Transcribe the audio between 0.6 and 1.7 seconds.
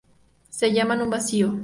llama un vacío.